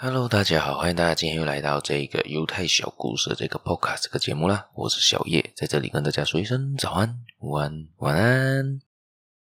[0.00, 4.70] Hello，大家好，欢迎大家今天又来到这个犹太小故事这个 Podcast 这个节目啦。
[4.76, 8.80] 我是小叶，在这里跟大家说一声早安、午安、晚安。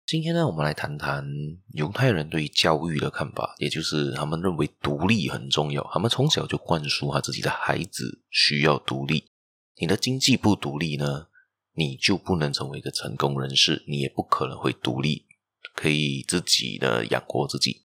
[0.06, 1.26] 今天呢，我们来谈谈
[1.70, 9.32] 犹太人对于教育的看法，也就是他们认为独立很重要，他们从小就灌输他自己的孩子需要独立。
[9.78, 11.28] 你的经济不独立呢，
[11.74, 15.26] 你就不能成为一个成功人士，你也不可能会独立，
[15.74, 17.86] 可以自己的养活自己。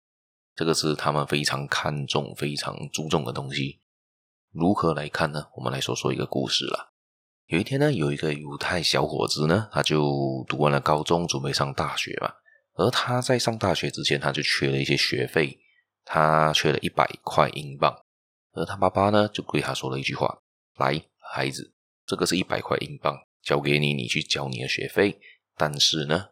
[0.60, 3.80] 这个是他们非常看重、非常注重的东西。
[4.52, 5.46] 如何来看呢？
[5.56, 6.90] 我们来说说一个故事啦。
[7.46, 12.30] 有一天呢，有一个犹太小伙子呢，他就读完了高中，准备上大学嘛。
[12.74, 15.58] 而他在上大学之前，他就缺了一些学费，
[16.04, 17.96] 他缺了一百块英镑。
[18.52, 20.42] 而他爸爸呢，就对他说了一句话
[20.76, 21.72] ：“来，孩子，
[22.04, 25.18] 这个是一百块英镑，交给你，你去交你的学费。
[25.56, 26.28] 但是呢。”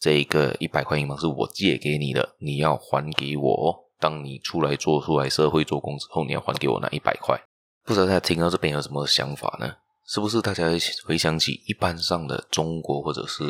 [0.00, 3.84] 这个一百块英镑是我借给你的，你要还给我。
[3.98, 7.36] 当你出来做出来社会做工之后，你要还给我那一百块。
[7.84, 9.74] 不知道大家听到这边有什么想法呢？
[10.06, 10.66] 是不是大家
[11.04, 13.44] 回想起一般上的中国或者是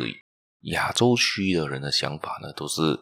[0.61, 2.51] 亚洲区的人的想法呢？
[2.53, 2.99] 都是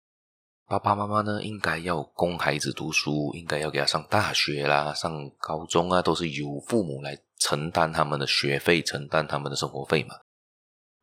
[0.68, 10.16] 爸爸妈妈呢应该要供孩子读书，应该要给他上大学啦、上高中啊，都是由父母来承担他们的学费，承担他们的生活费嘛。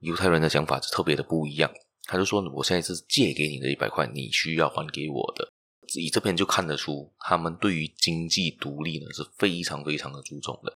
[0.00, 1.70] 犹太人的想法是特别的不一样。
[2.06, 5.48] 他就说：“我现在是借给你的一百块，你需要还给我的。”
[5.96, 10.76] 以这边就看得出，他们对于经济独立呢是非常非常的注重的。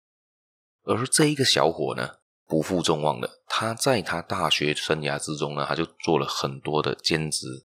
[0.84, 2.10] 而这一个小伙呢，
[2.46, 7.66] 不负众望的，他在他大学生涯之中呢，他就做了很多的兼职，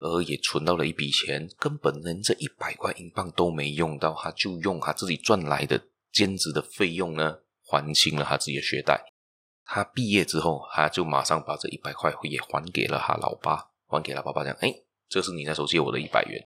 [0.00, 5.80] 而也存到了一笔钱，根本连这一百块英镑都没用到，他就用他自己赚来的
[6.12, 9.11] 兼职的费用呢，还清了他自己的学贷。
[9.64, 14.74] 他毕业之后，他就马上把这一百块也还给了他老爸，还给他爸爸，讲：“哎，
[15.08, 16.48] 这是你那时候借我的一百元。”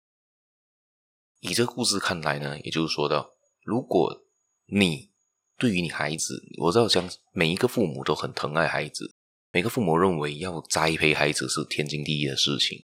[1.40, 3.30] 以这个故事看来呢，也就是说到，
[3.62, 4.26] 如果
[4.66, 5.10] 你
[5.56, 9.14] 对于你孩子，我知道讲每一个父母都很疼爱孩子，
[9.52, 12.84] 每个父母认为要栽培孩子是天经地义的事情，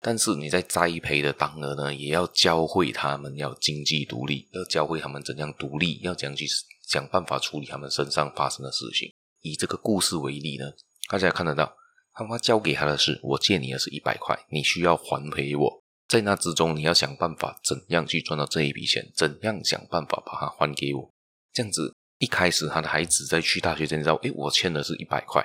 [0.00, 6.46] 但是你在栽培的当儿呢，也要教会他们要经济独立，要教会他们怎样独立，要怎样去
[6.86, 9.11] 想办法处理他们身上发生的事情。
[9.42, 10.72] 以这个故事为例呢，
[11.08, 11.76] 大家看得到，
[12.14, 15.82] 他妈交给他的是我借你的是一百块，你需要还赔我。
[16.08, 21.10] 在那之中，你要想办法怎样去赚到这一笔钱，怎样想办法把它还给我。
[21.52, 25.42] 这样子，一开始他的孩子在去大学之前知道，诶，我欠的是一百块，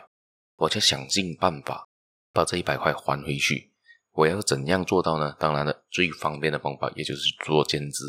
[0.57, 1.87] 我就想尽办法
[2.33, 3.71] 把这一百块还回去。
[4.11, 5.35] 我要怎样做到呢？
[5.39, 8.03] 当然了，最方便的方法也就是做兼职，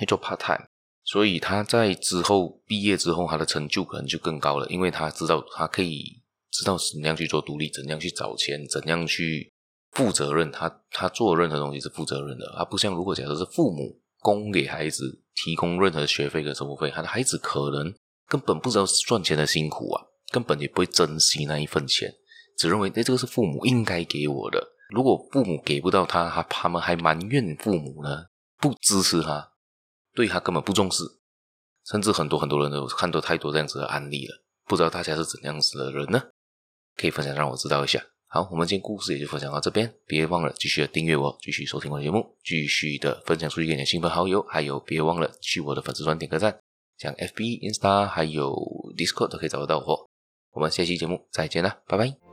[0.00, 0.66] 去做 part time。
[1.04, 9.52] 所以他在之后毕业之后，他的成就可能就更高了，因为他知道他可以知道怎样去做独立，怎样去找钱，怎样去
[9.90, 10.50] 负责任。
[10.52, 17.92] 他他做任何东西是负责任的，他不像如果假设是父母供给孩子提供任何学费跟生活费，他的孩子可能
[18.28, 22.14] 根本不知道赚钱的辛苦啊，根本也不会珍惜那一份钱，
[22.56, 24.64] 只认为诶这个是父母应该给我的。
[24.90, 28.26] 如果父母给不到他，他他们还埋怨父母呢，
[28.60, 29.48] 不支持他。
[30.14, 31.04] 对他根本不重视，
[31.86, 34.42] 甚至很多很多人都看到太多这样子的案例了。
[34.66, 36.22] 不知道大家是怎样子的人呢？
[36.96, 38.04] 可以分享让我知道一下。
[38.28, 46.58] 好，我们今天故事也就分享到这边，别忘了继续的订阅我，继续收听我的节目，继续的分享出去给你的亲朋好友，还有别忘了去我的粉丝团点个赞，
[46.96, 48.54] 像 FB、Insta 还有
[48.96, 50.08] Discord 都可以找得到我。
[50.52, 52.31] 我们下期节目再见啦，拜拜。